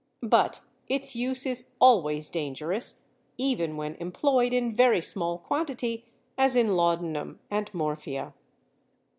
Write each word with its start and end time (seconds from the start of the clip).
But 0.27 0.61
its 0.89 1.15
use 1.15 1.45
is 1.45 1.73
always 1.79 2.27
dangerous, 2.27 3.05
even 3.37 3.77
when 3.77 3.93
employed 3.99 4.51
in 4.51 4.71
very 4.75 4.99
small 4.99 5.37
quantity, 5.37 6.07
as 6.39 6.55
in 6.55 6.75
laudanum 6.75 7.39
and 7.51 7.71
morphia. 7.71 8.33